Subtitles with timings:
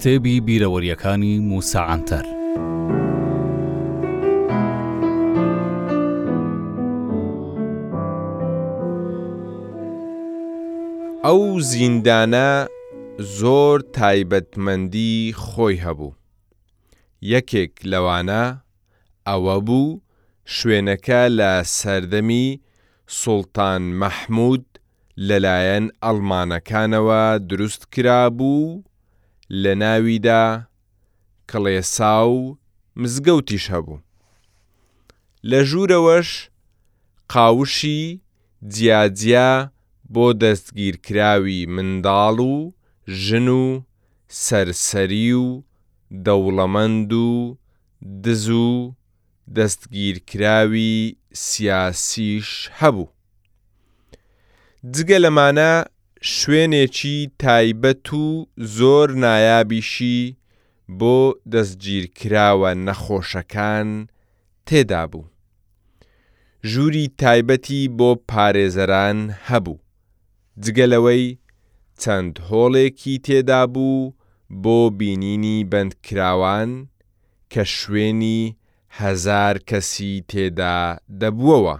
[0.00, 2.24] کتێبی بیرەوەریەکانی موساعاتەر.
[11.26, 11.40] ئەو
[11.70, 12.50] زیندانە
[13.38, 16.12] زۆر تایبەتمەندی خۆی هەبوو.
[17.32, 18.44] یەکێک لەوانە
[19.28, 20.00] ئەوە بوو
[20.56, 22.48] شوێنەکە لە سەردەمی
[23.20, 24.64] سڵتان مەحمود
[25.28, 28.70] لەلایەن ئەڵمانەکانەوە دروست کرا بوو
[29.62, 30.42] لە ناویدا
[31.50, 32.38] کڵێسا و
[33.02, 33.98] مزگەوتیش هەبوو.
[35.50, 36.30] لە ژوورەوەش
[37.32, 38.02] قاوشی
[38.74, 39.52] جیاجیا
[40.14, 42.56] بۆ دەستگیرکراوی منداڵ و
[43.24, 43.66] ژن و
[44.46, 45.46] سەرسەری و
[46.24, 47.56] دەوڵەمەند و
[48.24, 48.94] دز و
[49.56, 50.94] دەستگیرکراوی
[51.48, 53.08] سیاسیش هەبوو.
[54.94, 55.70] جگە لەمانە
[56.22, 58.24] شوێنێکی تایبەت و
[58.76, 60.20] زۆر نایابیشی
[60.98, 61.18] بۆ
[61.52, 63.88] دەستگیرکراوە نەخۆشەکان
[64.66, 65.24] تێدا بوو.
[66.70, 69.78] ژووری تایبەتی بۆ پارێزەران هەبوو،
[70.64, 71.26] جگەلەوەی
[72.02, 74.12] چەند هۆڵێکی تێدا بوو
[74.64, 76.70] بۆ بینینی بەندکراوان
[77.52, 78.40] کە شوێنی
[79.00, 80.80] هەزار کەسی تێدا
[81.20, 81.76] دەبووەوە.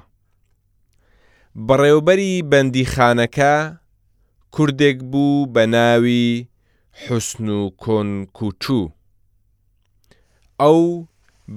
[1.67, 3.57] بەڕێوبەری بەندیخانەکە
[4.55, 6.27] کوردێک بوو بە ناوی
[7.05, 8.87] حسن و کۆنکوچوو
[10.63, 10.83] ئەو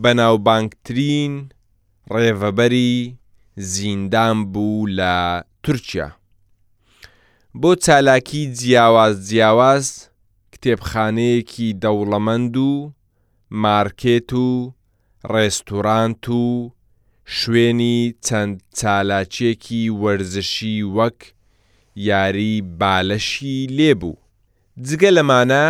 [0.01, 1.33] بەناوبانگترین
[2.15, 2.93] ڕێڤەبەری
[3.73, 5.15] زیندان بوو لە
[5.63, 6.07] تورکیا
[7.61, 9.85] بۆ چالاکی جیاواز جیاواز
[10.51, 12.71] کتێبخانەیەکی دەوڵەمەند و
[13.63, 14.49] مارکێت و
[15.31, 16.45] ڕێستورانت و
[17.37, 21.19] شوێنی چەند چالاچێکی وەرزشی وەک
[22.01, 24.17] یاری بالەشی لێبوو
[24.87, 25.65] جگە لەمانە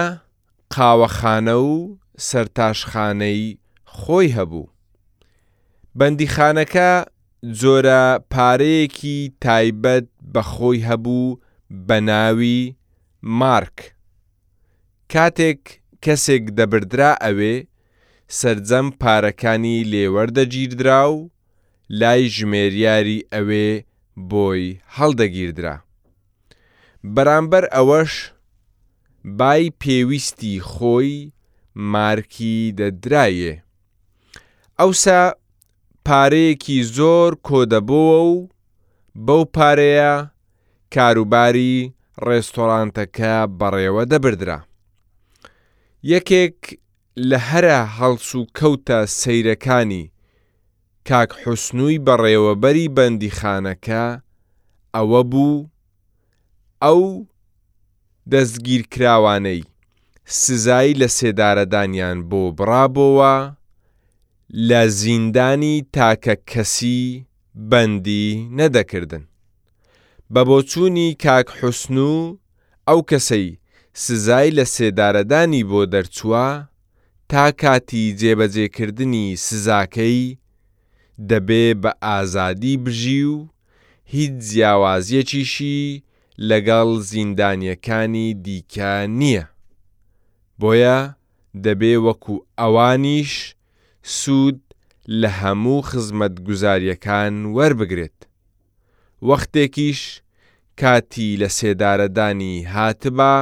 [0.74, 1.74] قاوەخانە و
[2.28, 3.44] سەرتاشخانەی
[3.98, 4.72] خۆی هەبوو
[6.00, 6.92] بەندیخانەکە
[7.60, 11.38] جۆرە پارەیەکی تایبەت بەخۆی هەبوو
[11.88, 12.76] بە ناوی
[13.40, 13.78] مارک
[15.14, 15.62] کاتێک
[16.04, 17.56] کەسێک دەبدرا ئەوێ
[18.40, 21.18] سرجەم پارەکانی لێوەەردەگیردرا و
[22.00, 23.70] لای ژمێریاری ئەوێ
[24.30, 24.64] بۆی
[24.96, 25.76] هەڵدەگیردرا
[27.16, 28.14] بەرامبەر ئەوەش
[29.40, 31.32] بای پێویستی خۆی
[31.76, 33.54] مارکی دەدرایێ.
[34.80, 35.22] ئەوسا
[36.08, 38.50] پارەیەکی زۆر کۆدەبەوە و
[39.26, 40.14] بەو پارەیە
[40.96, 41.94] کاروباری
[42.28, 44.60] ڕێستۆرانتەکە بەڕێوە دەبدرا.
[46.14, 46.60] یەکێک
[47.30, 50.04] لە هەرە هەڵس و کەوتە سەیرەکانی
[51.08, 54.04] کاک حوسنووی بەڕێوەبەری بەندیخانەکە
[54.96, 55.56] ئەوە بوو
[56.84, 57.02] ئەو
[58.32, 59.62] دەستگیرکراوانەی
[60.42, 63.36] سزایی لە سێدارەدانیان بۆ بڕابەوە
[64.70, 67.02] لە زیندانی تاکە کەسی
[67.72, 68.28] بەندی
[68.60, 69.24] نەدەکردن.
[70.34, 72.16] بە بۆچوونی کاک حوسن و
[72.90, 73.48] ئەو کەسەی
[74.04, 76.48] سزای لە سێدارەدانی بۆ دەرچووە
[77.32, 80.24] تا کاتی جێبەجێکردنی سزاکەی
[81.30, 83.38] دەبێ بە ئازادی بژی و
[84.14, 85.82] هیچ جیاوازیەکیشی
[86.50, 89.44] لەگەڵ زیندانیەکانی دیکە نییە.
[90.60, 90.98] بۆیە
[91.66, 93.34] دەبێ وەکو ئەوانیش
[94.04, 94.60] سوود
[95.22, 98.18] لە هەموو خزمەت گوزاریەکان وەربگرێت.
[99.30, 100.02] وەختێکیش
[100.80, 103.36] کاتی لە سێدارەدانی هاتبا،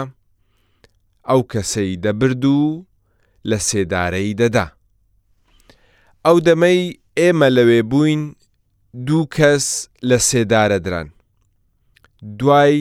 [1.30, 2.86] ئەو کەسەی دەبرد و
[3.50, 4.66] لە سێدارەی دەدا.
[6.26, 6.82] ئەو دەمەی
[7.20, 8.24] ئێمە لەوێ بووین
[9.08, 9.68] دوو کەس
[10.10, 11.10] لە سێدارە دران.
[12.40, 12.78] دوای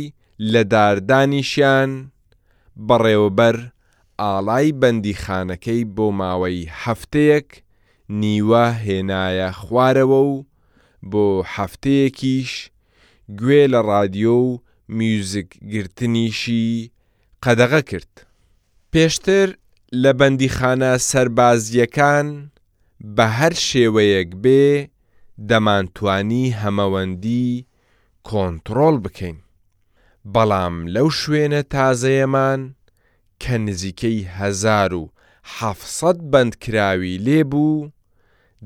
[0.52, 1.90] لە داردانیشیان
[2.86, 3.56] بەڕێوەبەر
[4.20, 7.48] ئاڵای بەندیخانەکەی بۆ ماوەی هەفتەیەک
[8.20, 10.34] نیوە هێنایە خوارەوە و
[11.10, 12.52] بۆ هەفتەیەکیش
[13.38, 14.50] گوێ لە رادیۆ و
[14.98, 16.90] میوزیکگرتنیشی
[17.44, 18.12] قەدەغە کرد.
[18.92, 19.48] پێشتر
[20.02, 22.28] لە بەندیخانە سربازیەکان
[23.16, 24.62] بە هەر شێوەیەک بێ
[25.50, 27.50] دەمانتوانی هەمەوەندی
[28.28, 29.38] کۆنتترۆل بکەین.
[30.34, 32.60] بەڵام لەو شوێنە تازەیەمان
[33.42, 37.90] کە نزیکەی 1970 بەندکراوی لێبوو،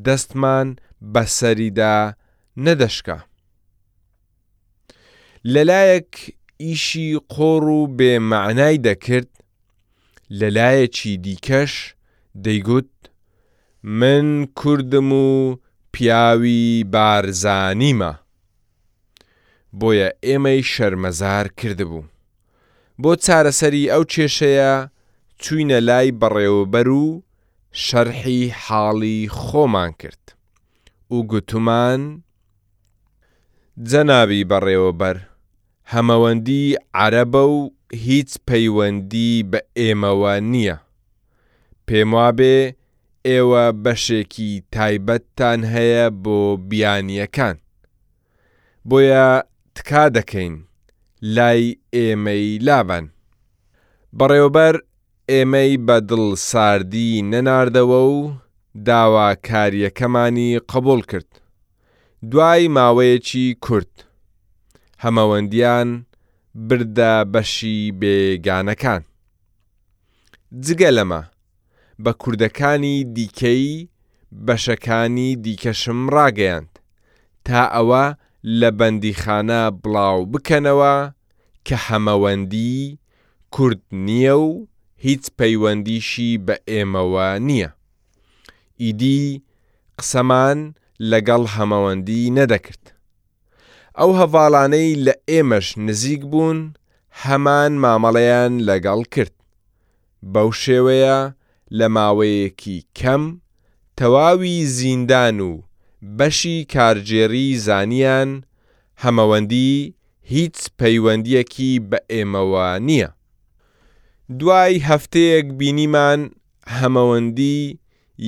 [0.06, 0.68] دەستمان
[1.12, 1.96] بەسەریدا
[2.66, 3.18] نەدەشکە.
[5.52, 6.12] لەلایەک
[6.62, 9.30] ئیشی قۆڕ و بێمەعنای دەکرد
[10.40, 11.74] لەلایەکی دیکەش
[12.44, 12.92] دەیگوت
[13.82, 15.26] من کوردم و
[15.92, 18.12] پیاوی بارزانیمە.
[19.80, 22.02] بۆیە ئێمەی شەرمەزار کردبوو.
[23.02, 24.72] بۆ چارەسەری ئەو کێشەیە
[25.42, 27.06] چوینە لای بەڕێوەبەر و
[27.84, 30.24] شەرحی حاڵی خۆمان کرد.
[31.14, 32.00] و گوتومان
[33.90, 35.16] جەناوی بەڕێوەبەر
[35.92, 36.64] هەمەوەندی
[36.98, 37.58] عەرەبە و
[38.06, 40.76] هیچ پەیوەندی بە ئێمەوە نییە.
[41.88, 42.56] پێم وابێ
[43.28, 46.38] ئێوە بەشێکی تایبەتتان هەیە بۆ
[46.68, 47.56] بیانیەکان.
[48.88, 49.30] بۆیە
[49.76, 50.54] تکا دەکەین
[51.36, 51.62] لای
[51.96, 53.04] ئێمەی لابان
[54.18, 54.74] بەڕێوبەر
[55.32, 58.18] ئێمەی بە دڵ ساردی نەناردەوە و
[58.88, 61.30] داواکاریەکەمانی قبول کرد
[62.30, 63.94] دوای ماوەیەکی کورت
[65.04, 65.88] هەمەوەندیان
[66.68, 69.02] بردە بەشی بێگانەکان
[70.64, 71.22] جگە لەمە
[72.04, 73.68] بە کوردەکانی دیکەی
[74.46, 76.70] بەشەکانی دیکەشم ڕاگەیاند
[77.46, 78.04] تا ئەوە
[78.60, 80.94] لە بەندیخانە بڵاو بکەنەوە
[81.66, 82.76] کە هەمەوەندی
[83.54, 84.50] کورد نییە و
[85.04, 87.70] هیچ پەیوەندیشی بە ئێمەوە نییە.
[88.82, 89.24] ئیدی
[89.98, 90.58] قسەمان
[91.10, 92.84] لەگەڵ هەمەوەندی نەدەکرد.
[93.98, 96.58] ئەو هەڤاڵانەی لە ئێمەش نزیک بوون
[97.24, 99.34] هەمان مامەڵەیان لەگەڵ کرد.
[100.32, 101.18] بەو شێوەیە
[101.78, 103.22] لە ماوەیەکی کەم
[103.96, 105.52] تەواوی زیندان و
[106.18, 108.30] بەشی کارجێری زانیان
[109.04, 109.72] هەمەوەندی
[110.34, 113.10] هیچ پەیوەندیەکی بە ئێمەوە نییە.
[114.38, 116.20] دوای هەفتەیەک بینیمان
[116.78, 117.60] هەمەوەندی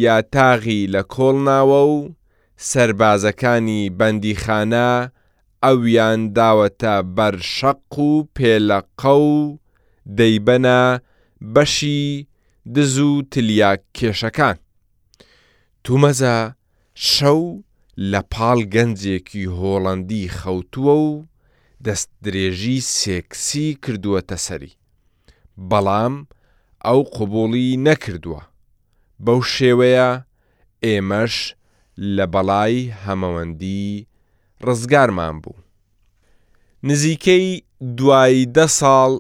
[0.05, 2.15] یا تاغی لە کۆڵناوە و
[2.69, 4.89] سربازەکانی بەندیخانە
[5.65, 9.59] ئەویان داوەتە بەر شەق و پێلەقە و
[10.19, 10.81] دەیبەنە
[11.55, 12.07] بەشی
[12.75, 14.57] دز و تلیاک کێشەکان.
[15.85, 16.37] تومەزە
[17.11, 17.41] شەو
[18.13, 21.13] لە پاڵ گەنجێکی هۆڵندی خەوتووە و
[21.87, 24.73] دەست درێژی سێکسی کردووەتە سەری.
[25.71, 26.15] بەڵام
[26.85, 28.43] ئەو قوبوڵی نەکردووە.
[29.25, 30.09] بەو شێوەیە
[30.85, 31.35] ئێمەش
[32.17, 33.85] لە بەڵای هەمەوەندی
[34.67, 35.57] ڕزگارمان بوو.
[36.89, 37.47] نزیکەی
[37.97, 39.13] دوایی ده ساڵ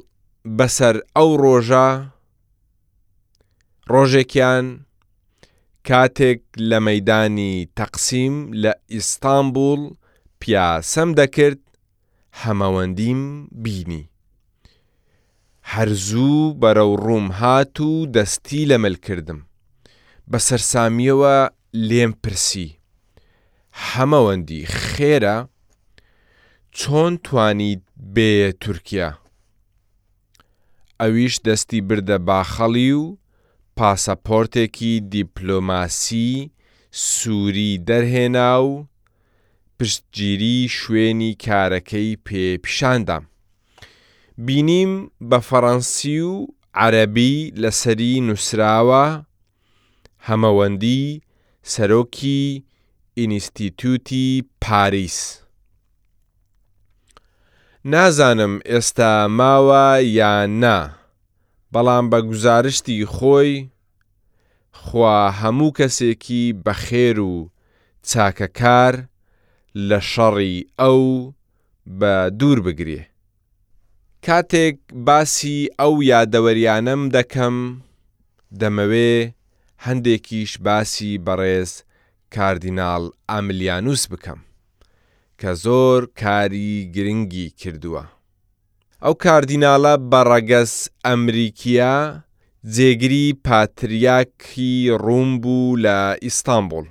[0.58, 1.88] بەسەر ئەو ڕۆژە
[3.92, 4.66] ڕۆژێکیان
[5.90, 6.40] کاتێک
[6.70, 9.82] لە مەدانی تەقسیم لە ئیستانبول
[10.40, 11.60] پیاسەم دەکرد
[12.42, 13.22] هەمەوەندیم
[13.64, 14.04] بینی.
[15.72, 19.40] هەرزوو بەرەو ڕووم هات و دەستی لەمەل کردم.
[20.30, 21.36] بە سەرسامیەوە
[21.88, 22.68] لێم پرسی.
[23.90, 25.36] هەمەوەندی خێرە
[26.78, 27.82] چۆن توانیت
[28.14, 29.10] بێ تورکیا.
[31.00, 33.04] ئەویش دەستی بردە باخەڵی و
[33.80, 36.30] پاسەپۆرتێکی دیپلۆماسی
[37.08, 38.70] سووری دەرهێنا و
[39.80, 43.24] پشتگیری شوێنی کارەکەی پێپیشاندام.
[44.46, 44.92] بینیم
[45.30, 46.32] بە فەڕەنسی و
[46.80, 49.04] عەرەبی لەسەری نووسراوە
[50.28, 51.04] هەمەوەندی
[51.72, 52.42] سەرۆکی
[53.18, 55.18] ئینستیتوتی پاریس.
[57.92, 59.86] نازانم ئێستا ماوە
[60.18, 60.78] یان نا.
[61.72, 63.52] بەڵام بە گزارشتی خۆی
[64.82, 67.34] خوا هەموو کەسێکی بەخێر و
[68.10, 68.94] چاکەکار
[69.88, 71.04] لە شەڕی ئەو
[71.98, 73.00] بە دوور بگرێ.
[74.26, 74.76] کاتێک
[75.06, 77.56] باسی ئەو یادەوەریانم دەکەم
[78.60, 79.14] دەمەوێ
[79.86, 81.72] هەندێکیش باسی بەڕێز
[82.34, 84.40] کاردینال ئەملیانوس بکەم
[85.40, 88.04] کە زۆر کاری گرنگی کردووە.
[89.04, 90.72] ئەو کاردینالە بەڕەگەس
[91.06, 91.94] ئەمریکیا
[92.74, 94.74] جێگری پاتریاکی
[95.04, 96.86] ڕوم بوو لە ئیستانبول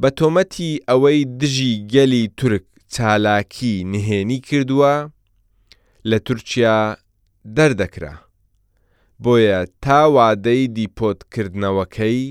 [0.00, 4.94] بە تۆمەتی ئەوەی دژی گەلی تورک چالاکی نهێنی کردووە
[6.10, 6.78] لە تورکیا
[7.56, 8.14] دەردەکرا
[9.22, 12.22] بۆیە تاوادەی دیپۆتکردنەوەکەی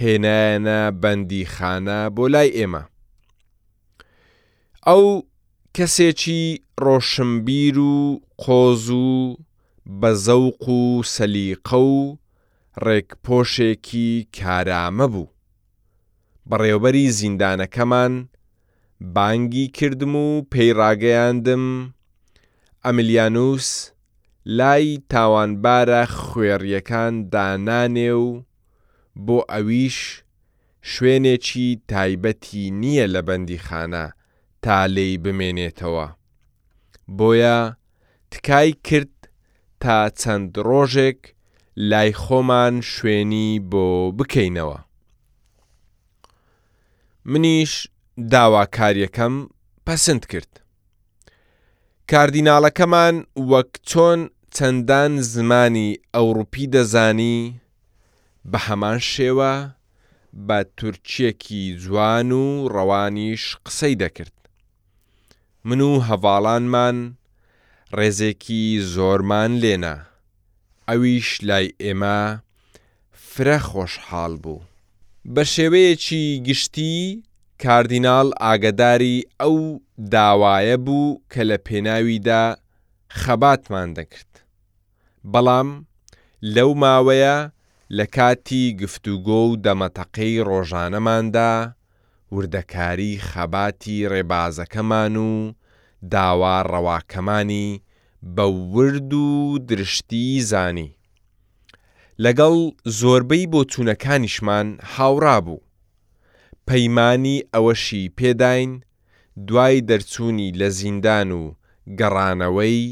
[0.00, 2.82] هێنانە بەندیخانە بۆ لای ئێمە
[4.88, 5.04] ئەو
[5.76, 6.42] کەسێکی
[6.84, 9.36] ڕۆشنبیر و قۆز و
[10.00, 10.82] بە زەوق و
[11.14, 11.98] سەلیقە و
[12.84, 15.26] ڕێکپۆشێکی کارامە بوو.
[16.48, 18.14] بەڕێوبەری زیندانەکەمان
[19.14, 21.64] بانگی کردم و پەیڕاگەیاندم
[22.84, 23.68] ئەمیلیانوس
[24.58, 28.28] لای تاوانبارە خوێڕیەکان دانانێ و
[29.26, 29.98] بۆ ئەویش
[30.94, 34.06] شوێنێکی تایبەتی نییە لە بەندیخانە
[34.66, 36.06] تا لێی بمێنێتەوە.
[37.16, 37.58] بۆیە
[38.30, 39.16] تکای کرد
[39.82, 41.20] تا چەند ڕۆژێک
[41.90, 43.86] لای خۆمان شوێنی بۆ
[44.18, 44.78] بکەینەوە.
[47.32, 47.72] منیش
[48.32, 49.34] داواکاریەکەم
[49.86, 50.52] پەسەند کرد.
[52.10, 53.16] کاردیناڵەکەمان
[53.50, 54.20] وەک چۆن
[54.56, 57.38] چەندان زمانی ئەوروپی دەزانی
[58.50, 59.52] بە هەمان شێوە
[60.46, 64.35] بە تورکیەکی جوان و ڕەوانیش قسەی دەکرد.
[65.68, 66.96] من و هەواڵانمان
[67.98, 68.62] ڕێزێکی
[68.94, 69.96] زۆرمان لێنا
[70.88, 72.20] ئەویش لای ئێمە
[73.30, 74.62] فرە خۆشحاڵ بوو
[75.34, 76.96] بە شێوەیەکی گشتی
[77.62, 79.56] کاردینال ئاگداری ئەو
[80.14, 82.44] داوایە بوو کە لە پێناویدا
[83.20, 84.32] خەباتمان دەکرد
[85.32, 85.68] بەڵام
[86.54, 87.36] لەو ماوەیە
[87.96, 91.52] لە کاتی گفتوگۆ و دەمەتەقەی ڕۆژانەماندا
[92.34, 95.30] وردەکاری خەباتی ڕێبازەکەمان و
[96.12, 97.68] داوا ڕەواکەمانی
[98.34, 100.90] بە ورد و درشتی زانی.
[102.24, 102.56] لەگەڵ
[102.98, 105.60] زۆربەی بۆ چوونەکانیشمان هاوڕا بوو.
[106.68, 108.70] پەیمانی ئەوەشی پێداین
[109.48, 111.42] دوای دەرچوونی لە زیندان و
[112.00, 112.86] گەڕانەوەی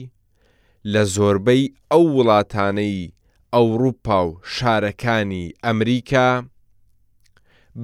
[0.93, 1.63] لە زۆربەی
[1.93, 3.13] ئەو وڵاتانەی
[3.55, 6.29] ئەوروپا و شارەکانی ئەمریکا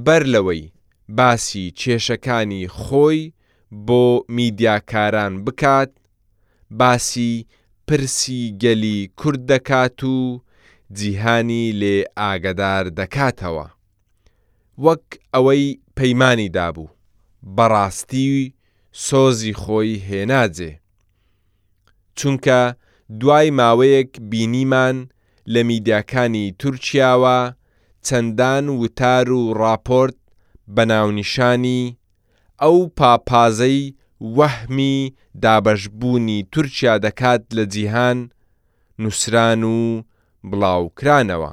[0.04, 0.64] بەر لەوەی
[1.16, 3.32] باسی کێشەکانی خۆی
[3.86, 4.04] بۆ
[4.36, 5.90] میدیاکاران بکات،
[6.70, 7.46] باسی
[7.88, 10.14] پرسی گەلی کورد دەکات و
[10.98, 13.66] جیهانی لێ ئاگدار دەکاتەوە.
[14.84, 16.88] وەک ئەوەی پەیمانی دابوو،
[17.56, 18.30] بەڕاستی
[19.06, 20.72] سۆزی خۆی هێناجێ.
[22.18, 22.60] چونکە
[23.20, 24.96] دوای ماوەیەک بینیمان
[25.52, 27.40] لە میدیاکانی تورکیاوە
[28.06, 30.19] چەندان وتار و راپۆرت
[30.76, 31.80] بە ناونیشانی
[32.62, 33.80] ئەو پاپازەی
[34.36, 34.96] وەهمی
[35.44, 38.18] دابەشبوونی تورکیا دەکات لە جیهان
[39.02, 39.78] نووسران و
[40.50, 41.50] بڵاوکرانەوە.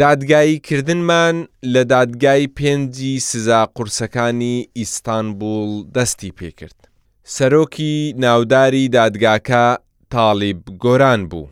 [0.00, 1.36] دادگاییکردنمان
[1.72, 6.78] لە دادگای پێنجی سزا قورسەکانی ئیستانبول دەستی پێکرد.
[7.36, 9.64] سەرۆکی ناوداری دادگاکە
[10.12, 11.48] تاڵیب گۆران بوو.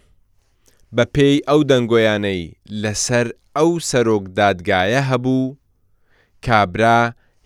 [0.97, 2.43] بە پێی ئەو دەنگۆیانەی
[2.83, 3.27] لەسەر
[3.57, 5.43] ئەو سەرۆک دادگایە هەبوو
[6.49, 6.99] کابرا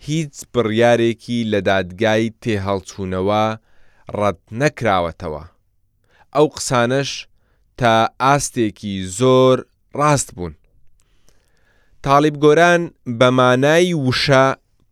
[0.07, 3.43] هیچ بڕیارێکی لە دادگای تێهەڵچوونەوە
[4.19, 5.43] ڕەت نەکراوەتەوە.
[6.35, 7.09] ئەو قسانەش
[7.79, 9.57] تا ئاستێکی زۆر
[9.99, 10.53] ڕاست بوون.
[12.03, 12.81] تاالب گۆران
[13.19, 14.45] بەمانای وشە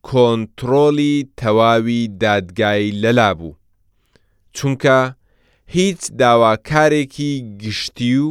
[0.09, 3.53] کۆنتترۆلی تەواوی دادگای لەلا بوو.
[4.57, 4.99] چونکە
[5.75, 7.31] هیچ داواکارێکی
[7.61, 8.27] گشتی و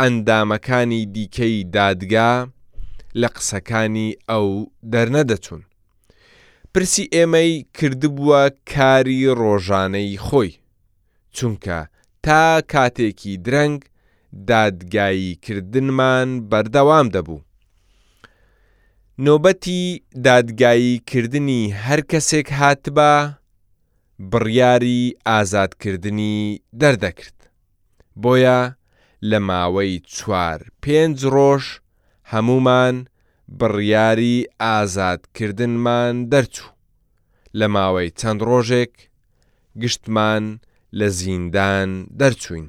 [0.00, 2.30] ئەندامەکانی دیکەی دادگا
[3.22, 4.48] لە قسەکانی ئەو
[4.92, 5.62] دەرنەدەچون.
[6.72, 8.42] پرسی ئێمەی کردبووە
[8.72, 10.52] کاری ڕۆژانەی خۆی،
[11.36, 11.78] چونکە
[12.24, 12.42] تا
[12.72, 13.80] کاتێکی درەنگ
[14.50, 17.40] دادگایی کردنمان بەردەوام دەبوو.
[19.26, 19.82] نۆبەتی
[20.26, 23.14] دادگایی کردنی هەر کەسێک هاتبا
[24.30, 26.36] بڕیاری ئازادکردنی
[26.80, 27.38] دەردەکرد.
[28.22, 28.60] بۆیە
[29.30, 31.64] لە ماوەی چوار پێنج ڕۆژ
[32.32, 32.96] هەمومان
[33.58, 36.70] بڕیاری ئازادکردنمان دەرچوو
[37.58, 38.92] لە ماوەی چەند ڕۆژێک
[39.82, 40.44] گشتمان
[40.98, 42.66] لە زیندان دەرچوین.